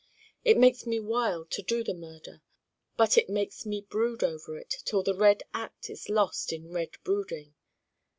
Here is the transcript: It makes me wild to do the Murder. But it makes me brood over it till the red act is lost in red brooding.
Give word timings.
It 0.43 0.57
makes 0.57 0.87
me 0.87 0.99
wild 0.99 1.51
to 1.51 1.61
do 1.61 1.83
the 1.83 1.93
Murder. 1.93 2.41
But 2.97 3.19
it 3.19 3.29
makes 3.29 3.67
me 3.67 3.81
brood 3.81 4.23
over 4.23 4.57
it 4.57 4.77
till 4.83 5.03
the 5.03 5.13
red 5.13 5.43
act 5.53 5.91
is 5.91 6.09
lost 6.09 6.51
in 6.51 6.71
red 6.71 6.97
brooding. 7.03 7.53